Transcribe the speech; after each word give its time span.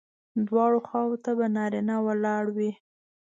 دواړو 0.47 0.79
خواوو 0.87 1.21
ته 1.23 1.31
به 1.37 1.45
نارینه 1.55 1.95
ولاړ 2.05 2.43
وي. 2.55 2.71